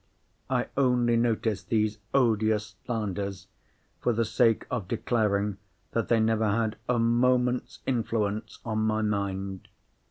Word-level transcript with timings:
I 0.49 0.65
only 0.77 1.15
notice 1.15 1.61
these 1.61 1.99
odious 2.11 2.73
slanders 2.87 3.45
for 3.99 4.13
the 4.13 4.25
sake 4.25 4.65
of 4.71 4.87
declaring 4.87 5.57
that 5.91 6.07
they 6.07 6.19
never 6.19 6.49
had 6.49 6.75
a 6.89 6.97
moment's 6.97 7.81
influence 7.85 8.57
on 8.65 8.79
my 8.79 9.03
mind. 9.03 9.67